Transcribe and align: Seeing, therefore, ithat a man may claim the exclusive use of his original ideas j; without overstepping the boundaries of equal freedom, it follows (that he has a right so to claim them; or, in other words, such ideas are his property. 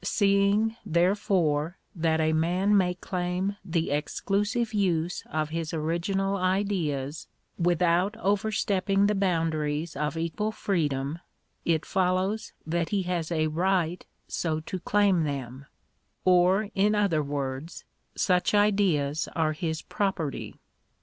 Seeing, 0.03 0.77
therefore, 0.83 1.77
ithat 1.95 2.19
a 2.19 2.33
man 2.33 2.75
may 2.75 2.95
claim 2.95 3.57
the 3.63 3.91
exclusive 3.91 4.73
use 4.73 5.23
of 5.31 5.49
his 5.49 5.75
original 5.75 6.37
ideas 6.37 7.25
j; 7.27 7.61
without 7.65 8.17
overstepping 8.17 9.05
the 9.05 9.13
boundaries 9.13 9.95
of 9.95 10.17
equal 10.17 10.51
freedom, 10.51 11.19
it 11.65 11.85
follows 11.85 12.51
(that 12.65 12.89
he 12.89 13.03
has 13.03 13.31
a 13.31 13.45
right 13.45 14.03
so 14.27 14.59
to 14.61 14.79
claim 14.79 15.23
them; 15.23 15.67
or, 16.25 16.71
in 16.73 16.95
other 16.95 17.21
words, 17.21 17.85
such 18.15 18.55
ideas 18.55 19.29
are 19.35 19.53
his 19.53 19.83
property. 19.83 20.55